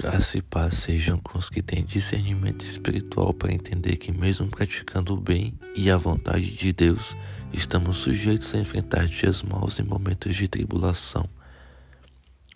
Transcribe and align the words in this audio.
Graça 0.00 0.38
e 0.38 0.42
paz 0.42 0.76
sejam 0.76 1.18
com 1.18 1.38
os 1.38 1.50
que 1.50 1.60
têm 1.60 1.84
discernimento 1.84 2.64
espiritual 2.64 3.34
para 3.34 3.52
entender 3.52 3.98
que, 3.98 4.10
mesmo 4.10 4.48
praticando 4.48 5.12
o 5.12 5.20
bem 5.20 5.52
e 5.76 5.90
a 5.90 5.96
vontade 5.98 6.56
de 6.56 6.72
Deus, 6.72 7.14
estamos 7.52 7.98
sujeitos 7.98 8.54
a 8.54 8.58
enfrentar 8.58 9.06
dias 9.06 9.42
maus 9.42 9.78
e 9.78 9.82
momentos 9.82 10.34
de 10.34 10.48
tribulação. 10.48 11.28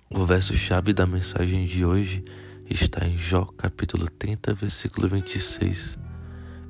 O 0.09 0.25
verso-chave 0.25 0.95
da 0.95 1.07
mensagem 1.07 1.67
de 1.67 1.85
hoje 1.85 2.25
está 2.71 3.07
em 3.07 3.19
Jó, 3.19 3.45
capítulo 3.45 4.09
30, 4.09 4.55
versículo 4.55 5.07
26. 5.07 5.99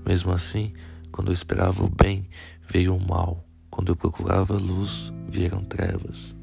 Mesmo 0.04 0.32
assim, 0.32 0.72
quando 1.12 1.28
eu 1.28 1.34
esperava 1.34 1.84
o 1.84 1.88
bem, 1.88 2.28
veio 2.68 2.96
o 2.96 3.00
mal. 3.08 3.46
Quando 3.70 3.92
eu 3.92 3.96
procurava 3.96 4.54
luz, 4.54 5.12
vieram 5.28 5.62
trevas. 5.62 6.34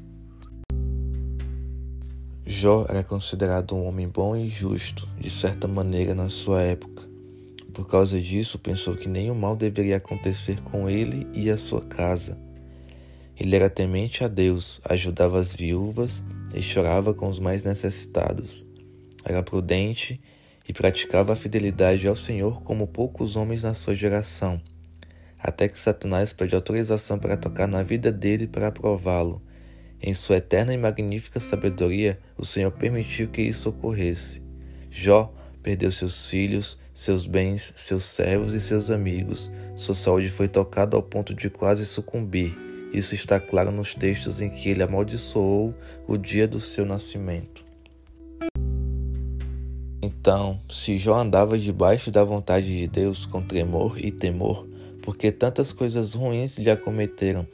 Jó 2.62 2.86
era 2.88 3.02
considerado 3.02 3.74
um 3.74 3.88
homem 3.88 4.06
bom 4.06 4.36
e 4.36 4.48
justo, 4.48 5.08
de 5.18 5.28
certa 5.28 5.66
maneira, 5.66 6.14
na 6.14 6.28
sua 6.28 6.62
época. 6.62 7.02
Por 7.74 7.88
causa 7.88 8.20
disso, 8.20 8.56
pensou 8.60 8.94
que 8.94 9.08
nenhum 9.08 9.34
mal 9.34 9.56
deveria 9.56 9.96
acontecer 9.96 10.60
com 10.60 10.88
ele 10.88 11.26
e 11.34 11.50
a 11.50 11.56
sua 11.56 11.80
casa. 11.80 12.38
Ele 13.36 13.56
era 13.56 13.68
temente 13.68 14.22
a 14.22 14.28
Deus, 14.28 14.80
ajudava 14.84 15.40
as 15.40 15.56
viúvas 15.56 16.22
e 16.54 16.62
chorava 16.62 17.12
com 17.12 17.28
os 17.28 17.40
mais 17.40 17.64
necessitados. 17.64 18.64
Era 19.24 19.42
prudente 19.42 20.20
e 20.68 20.72
praticava 20.72 21.32
a 21.32 21.36
fidelidade 21.36 22.06
ao 22.06 22.14
Senhor 22.14 22.62
como 22.62 22.86
poucos 22.86 23.34
homens 23.34 23.64
na 23.64 23.74
sua 23.74 23.96
geração, 23.96 24.62
até 25.36 25.66
que 25.66 25.76
Satanás 25.76 26.32
pede 26.32 26.54
autorização 26.54 27.18
para 27.18 27.36
tocar 27.36 27.66
na 27.66 27.82
vida 27.82 28.12
dele 28.12 28.46
para 28.46 28.70
prová-lo 28.70 29.42
em 30.02 30.12
sua 30.12 30.38
eterna 30.38 30.74
e 30.74 30.76
magnífica 30.76 31.38
sabedoria, 31.38 32.18
o 32.36 32.44
Senhor 32.44 32.72
permitiu 32.72 33.28
que 33.28 33.40
isso 33.40 33.68
ocorresse. 33.68 34.42
Jó 34.90 35.32
perdeu 35.62 35.92
seus 35.92 36.28
filhos, 36.28 36.76
seus 36.92 37.24
bens, 37.24 37.72
seus 37.76 38.04
servos 38.04 38.52
e 38.52 38.60
seus 38.60 38.90
amigos. 38.90 39.50
Sua 39.76 39.94
saúde 39.94 40.28
foi 40.28 40.48
tocada 40.48 40.96
ao 40.96 41.02
ponto 41.02 41.32
de 41.32 41.48
quase 41.48 41.86
sucumbir. 41.86 42.52
Isso 42.92 43.14
está 43.14 43.38
claro 43.38 43.70
nos 43.70 43.94
textos 43.94 44.40
em 44.40 44.50
que 44.50 44.68
ele 44.68 44.82
amaldiçoou 44.82 45.74
o 46.06 46.16
dia 46.18 46.48
do 46.48 46.60
seu 46.60 46.84
nascimento. 46.84 47.64
Então, 50.02 50.60
se 50.68 50.98
Jó 50.98 51.14
andava 51.14 51.56
debaixo 51.56 52.10
da 52.10 52.24
vontade 52.24 52.76
de 52.76 52.88
Deus 52.88 53.24
com 53.24 53.40
tremor 53.40 53.96
e 53.98 54.10
temor, 54.10 54.68
porque 55.00 55.30
tantas 55.30 55.72
coisas 55.72 56.14
ruins 56.14 56.58
lhe 56.58 56.70
acometeram, 56.70 57.46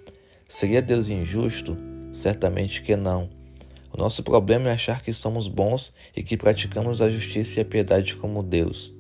seria 0.49 0.83
Deus 0.83 1.09
injusto? 1.11 1.77
Certamente 2.13 2.83
que 2.83 2.97
não. 2.97 3.29
O 3.93 3.99
nosso 3.99 4.23
problema 4.23 4.69
é 4.69 4.73
achar 4.73 5.03
que 5.03 5.13
somos 5.13 5.49
bons 5.49 5.95
e 6.17 6.23
que 6.23 6.37
praticamos 6.37 7.01
a 7.01 7.09
justiça 7.11 7.61
e 7.61 7.63
a 7.63 7.65
piedade 7.65 8.17
como 8.17 8.43
Deus. 8.43 8.93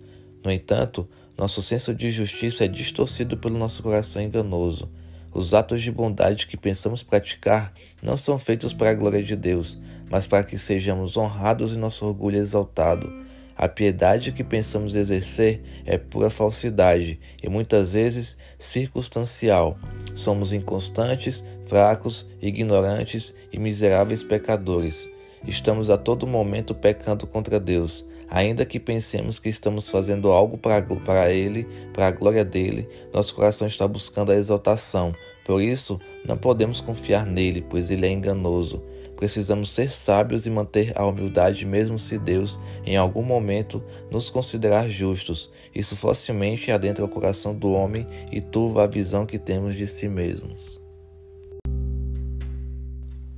No 0.44 0.50
entanto, 0.50 1.08
nosso 1.36 1.62
senso 1.62 1.94
de 1.94 2.10
justiça 2.10 2.64
é 2.64 2.68
distorcido 2.68 3.36
pelo 3.36 3.58
nosso 3.58 3.82
coração 3.82 4.22
enganoso. 4.22 4.90
Os 5.32 5.54
atos 5.54 5.82
de 5.82 5.92
bondade 5.92 6.46
que 6.46 6.56
pensamos 6.56 7.02
praticar 7.02 7.72
não 8.02 8.16
são 8.16 8.38
feitos 8.38 8.72
para 8.74 8.90
a 8.90 8.94
glória 8.94 9.22
de 9.22 9.36
Deus, 9.36 9.80
mas 10.10 10.26
para 10.26 10.42
que 10.42 10.58
sejamos 10.58 11.16
honrados 11.16 11.72
e 11.72 11.78
nosso 11.78 12.06
orgulho 12.06 12.38
exaltado. 12.38 13.27
A 13.58 13.66
piedade 13.66 14.30
que 14.30 14.44
pensamos 14.44 14.94
exercer 14.94 15.60
é 15.84 15.98
pura 15.98 16.30
falsidade 16.30 17.18
e 17.42 17.48
muitas 17.48 17.92
vezes 17.92 18.36
circunstancial. 18.56 19.76
Somos 20.14 20.52
inconstantes, 20.52 21.42
fracos, 21.66 22.28
ignorantes 22.40 23.34
e 23.52 23.58
miseráveis 23.58 24.22
pecadores. 24.22 25.08
Estamos 25.44 25.90
a 25.90 25.98
todo 25.98 26.24
momento 26.24 26.72
pecando 26.72 27.26
contra 27.26 27.58
Deus. 27.58 28.04
Ainda 28.30 28.64
que 28.64 28.78
pensemos 28.78 29.40
que 29.40 29.48
estamos 29.48 29.88
fazendo 29.88 30.30
algo 30.30 30.56
para, 30.56 31.32
Ele, 31.32 31.66
para 31.92 32.06
a 32.06 32.12
glória 32.12 32.44
dele, 32.44 32.88
nosso 33.12 33.34
coração 33.34 33.66
está 33.66 33.88
buscando 33.88 34.30
a 34.30 34.36
exaltação. 34.36 35.12
Por 35.44 35.60
isso, 35.60 36.00
não 36.24 36.36
podemos 36.36 36.80
confiar 36.80 37.26
nele, 37.26 37.66
pois 37.68 37.90
ele 37.90 38.06
é 38.06 38.10
enganoso. 38.10 38.84
Precisamos 39.18 39.70
ser 39.70 39.90
sábios 39.90 40.46
e 40.46 40.50
manter 40.50 40.92
a 40.96 41.04
humildade, 41.04 41.66
mesmo 41.66 41.98
se 41.98 42.20
Deus, 42.20 42.56
em 42.86 42.96
algum 42.96 43.24
momento, 43.24 43.82
nos 44.12 44.30
considerar 44.30 44.88
justos. 44.88 45.52
Isso 45.74 45.96
facilmente 45.96 46.70
adentra 46.70 47.04
o 47.04 47.08
coração 47.08 47.52
do 47.52 47.72
homem 47.72 48.06
e 48.30 48.40
turva 48.40 48.84
a 48.84 48.86
visão 48.86 49.26
que 49.26 49.36
temos 49.36 49.74
de 49.74 49.88
si 49.88 50.08
mesmos. 50.08 50.80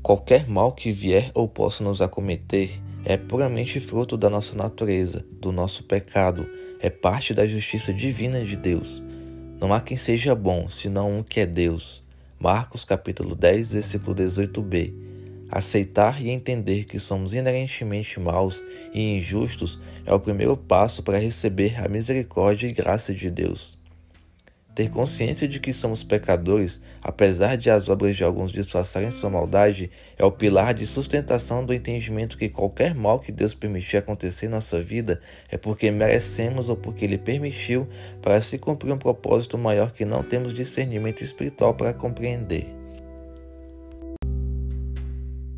Qualquer 0.02 0.46
mal 0.46 0.72
que 0.72 0.92
vier 0.92 1.30
ou 1.34 1.48
possa 1.48 1.82
nos 1.82 2.02
acometer 2.02 2.78
é 3.02 3.16
puramente 3.16 3.80
fruto 3.80 4.18
da 4.18 4.28
nossa 4.28 4.54
natureza, 4.58 5.24
do 5.41 5.50
nosso 5.50 5.84
pecado, 5.84 6.47
é 6.78 6.91
parte 6.91 7.32
da 7.32 7.47
justiça 7.47 7.91
divina 7.91 8.44
de 8.44 8.54
Deus. 8.54 9.02
Não 9.58 9.72
há 9.72 9.80
quem 9.80 9.97
seja 9.97 10.34
bom, 10.34 10.68
senão 10.68 11.10
um 11.10 11.22
que 11.22 11.41
é 11.41 11.47
Deus. 11.47 12.04
Marcos 12.38 12.84
capítulo 12.84 13.34
10, 13.34 13.72
versículo 13.72 14.14
18b. 14.14 15.09
Aceitar 15.50 16.22
e 16.22 16.31
entender 16.31 16.84
que 16.84 17.00
somos 17.00 17.34
inerentemente 17.34 18.21
maus 18.21 18.62
e 18.94 19.16
injustos 19.16 19.81
é 20.06 20.15
o 20.15 20.21
primeiro 20.21 20.56
passo 20.56 21.03
para 21.03 21.19
receber 21.19 21.83
a 21.84 21.88
misericórdia 21.88 22.69
e 22.69 22.72
graça 22.72 23.12
de 23.12 23.28
Deus. 23.28 23.81
Ter 24.72 24.89
consciência 24.89 25.49
de 25.49 25.59
que 25.59 25.75
somos 25.75 26.05
pecadores, 26.05 26.81
apesar 27.03 27.56
de 27.56 27.69
as 27.69 27.89
obras 27.89 28.15
de 28.15 28.22
alguns 28.22 28.53
disfarçarem 28.53 29.10
sua 29.10 29.28
maldade, 29.28 29.91
é 30.16 30.25
o 30.25 30.31
pilar 30.31 30.72
de 30.72 30.87
sustentação 30.87 31.66
do 31.66 31.75
entendimento 31.75 32.39
que 32.39 32.49
qualquer 32.49 32.94
mal 32.94 33.19
que 33.19 33.33
Deus 33.33 33.53
permitir 33.53 33.97
acontecer 33.97 34.47
em 34.47 34.50
nossa 34.50 34.81
vida 34.81 35.21
é 35.50 35.59
porque 35.59 35.91
merecemos 35.91 36.69
ou 36.69 36.77
porque 36.77 37.05
Ele 37.05 37.19
permitiu 37.19 37.89
para 38.22 38.41
se 38.41 38.59
cumprir 38.59 38.93
um 38.93 38.99
propósito 38.99 39.59
maior 39.59 39.93
que 39.93 40.05
não 40.05 40.22
temos 40.22 40.55
discernimento 40.55 41.22
espiritual 41.22 41.75
para 41.75 41.93
compreender. 41.93 42.79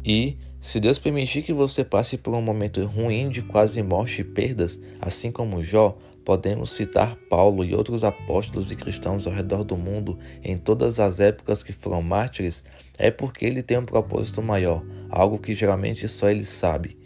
E, 0.04 0.36
se 0.60 0.80
Deus 0.80 0.98
permitir 0.98 1.42
que 1.42 1.52
você 1.52 1.84
passe 1.84 2.18
por 2.18 2.34
um 2.34 2.42
momento 2.42 2.84
ruim 2.84 3.28
de 3.28 3.42
quase 3.42 3.82
morte 3.82 4.20
e 4.20 4.24
perdas, 4.24 4.80
assim 5.00 5.30
como 5.30 5.62
Jó, 5.62 5.96
podemos 6.24 6.70
citar 6.70 7.16
Paulo 7.28 7.64
e 7.64 7.74
outros 7.74 8.04
apóstolos 8.04 8.70
e 8.70 8.76
cristãos 8.76 9.26
ao 9.26 9.32
redor 9.32 9.64
do 9.64 9.76
mundo 9.76 10.18
em 10.42 10.56
todas 10.56 11.00
as 11.00 11.20
épocas 11.20 11.62
que 11.62 11.72
foram 11.72 12.00
mártires, 12.00 12.64
é 12.98 13.10
porque 13.10 13.44
ele 13.44 13.62
tem 13.62 13.78
um 13.78 13.84
propósito 13.84 14.40
maior, 14.42 14.84
algo 15.10 15.38
que 15.38 15.54
geralmente 15.54 16.06
só 16.08 16.30
ele 16.30 16.44
sabe. 16.44 16.96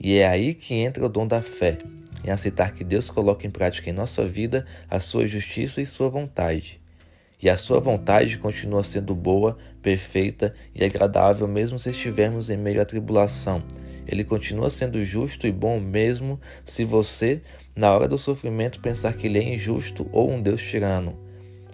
E 0.00 0.16
é 0.16 0.26
aí 0.26 0.54
que 0.54 0.74
entra 0.74 1.04
o 1.04 1.08
dom 1.08 1.26
da 1.26 1.40
fé, 1.40 1.78
em 2.24 2.30
aceitar 2.30 2.72
que 2.72 2.84
Deus 2.84 3.10
coloca 3.10 3.46
em 3.46 3.50
prática 3.50 3.90
em 3.90 3.94
nossa 3.94 4.24
vida 4.26 4.66
a 4.88 4.98
sua 4.98 5.26
justiça 5.26 5.80
e 5.80 5.86
sua 5.86 6.08
vontade 6.08 6.81
e 7.42 7.50
a 7.50 7.56
sua 7.56 7.80
vontade 7.80 8.38
continua 8.38 8.84
sendo 8.84 9.14
boa, 9.14 9.58
perfeita 9.82 10.54
e 10.74 10.84
agradável, 10.84 11.48
mesmo 11.48 11.78
se 11.78 11.90
estivermos 11.90 12.48
em 12.48 12.56
meio 12.56 12.80
à 12.80 12.84
tribulação. 12.84 13.62
Ele 14.06 14.22
continua 14.22 14.70
sendo 14.70 15.04
justo 15.04 15.46
e 15.46 15.52
bom, 15.52 15.80
mesmo 15.80 16.40
se 16.64 16.84
você, 16.84 17.42
na 17.74 17.92
hora 17.92 18.06
do 18.06 18.16
sofrimento, 18.16 18.80
pensar 18.80 19.12
que 19.14 19.26
ele 19.26 19.38
é 19.38 19.54
injusto 19.54 20.08
ou 20.12 20.30
um 20.30 20.40
Deus 20.40 20.62
tirano. 20.62 21.18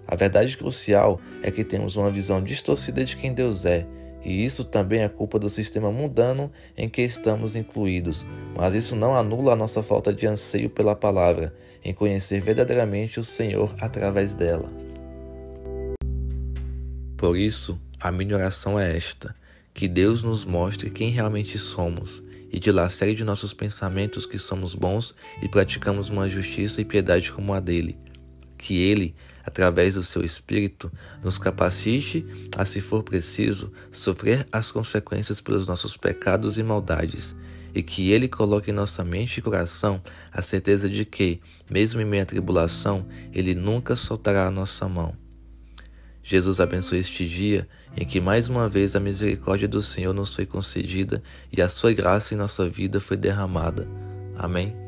A 0.07 0.17
verdade 0.17 0.57
crucial 0.57 1.21
é 1.43 1.51
que 1.51 1.65
temos 1.65 1.97
uma 1.97 2.11
visão 2.11 2.43
distorcida 2.43 3.05
de 3.05 3.15
quem 3.15 3.35
Deus 3.35 3.67
é, 3.67 3.87
e 4.25 4.43
isso 4.45 4.65
também 4.65 5.03
é 5.03 5.09
culpa 5.09 5.39
do 5.39 5.51
sistema 5.51 5.93
mundano 5.93 6.51
em 6.77 6.89
que 6.89 7.03
estamos 7.03 7.55
incluídos. 7.55 8.27
Mas 8.57 8.75
isso 8.75 8.97
não 8.97 9.15
anula 9.15 9.53
a 9.53 9.57
nossa 9.57 9.83
falta 9.83 10.13
de 10.13 10.27
anseio 10.27 10.71
pela 10.71 10.97
palavra, 10.97 11.55
em 11.85 11.93
conhecer 11.93 12.41
verdadeiramente 12.41 13.21
o 13.21 13.25
Senhor 13.25 13.75
através 13.81 14.35
dela. 14.35 14.88
Por 17.19 17.37
isso, 17.37 17.83
a 17.99 18.13
minha 18.13 18.37
oração 18.37 18.79
é 18.79 18.97
esta: 18.97 19.35
que 19.75 19.89
Deus 19.89 20.23
nos 20.23 20.45
mostre 20.45 20.89
quem 20.89 21.11
realmente 21.11 21.59
somos 21.59 22.23
e 22.51 22.61
dilacere 22.61 23.13
de 23.13 23.25
nossos 23.25 23.53
pensamentos 23.53 24.25
que 24.25 24.39
somos 24.39 24.73
bons 24.73 25.17
e 25.43 25.49
praticamos 25.49 26.09
uma 26.11 26.29
justiça 26.29 26.81
e 26.81 26.85
piedade 26.85 27.33
como 27.33 27.53
a 27.53 27.59
dele. 27.59 27.99
Que 28.57 28.79
Ele, 28.79 29.17
através 29.45 29.97
do 29.97 30.03
seu 30.05 30.25
Espírito, 30.25 30.93
nos 31.21 31.39
capacite 31.39 32.25
a, 32.57 32.65
se 32.65 32.81
for 32.81 33.03
preciso, 33.03 33.73
sofrer 33.91 34.47
as 34.53 34.71
consequências 34.71 35.41
pelos 35.41 35.67
nossos 35.67 35.97
pecados 35.97 36.57
e 36.57 36.63
maldades, 36.63 37.35
e 37.75 37.83
que 37.83 38.13
Ele 38.13 38.29
coloque 38.29 38.71
em 38.71 38.75
nossa 38.75 39.03
mente 39.03 39.39
e 39.39 39.43
coração 39.43 40.01
a 40.33 40.41
certeza 40.41 40.89
de 40.89 41.05
que, 41.05 41.41
mesmo 41.69 42.01
em 42.01 42.05
meio 42.05 42.23
à 42.23 42.27
tribulação, 42.27 43.05
Ele 43.33 43.57
nunca 43.57 43.97
soltará 43.97 44.47
a 44.47 44.53
nossa 44.53 44.89
mão. 44.89 45.28
Jesus 46.29 46.61
abençoe 46.61 46.99
este 46.99 47.27
dia 47.27 47.67
em 47.97 48.05
que 48.05 48.21
mais 48.21 48.51
uma 48.51 48.69
vez 48.69 48.95
a 48.95 49.01
misericórdia 49.01 49.67
do 49.67 49.81
Senhor 49.81 50.13
nos 50.13 50.35
foi 50.35 50.45
concedida 50.45 51.23
e 51.51 51.63
a 51.63 51.71
sua 51.71 51.91
graça 51.95 52.35
em 52.35 52.37
nossa 52.37 52.69
vida 52.69 53.01
foi 53.01 53.17
derramada. 53.17 53.89
Amém. 54.37 54.88